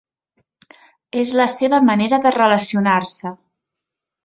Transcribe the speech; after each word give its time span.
És 1.25 1.33
la 1.41 1.47
seva 1.57 1.81
manera 1.91 2.21
de 2.25 2.33
relacionarse. 2.39 3.37